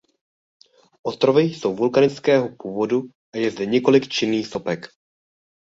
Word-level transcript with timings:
Ostrovy 1.03 1.41
jsou 1.41 1.75
vulkanického 1.75 2.49
původu 2.59 3.01
a 3.33 3.37
je 3.37 3.51
zde 3.51 3.65
několik 3.65 4.07
činných 4.07 4.47
sopek. 4.47 4.87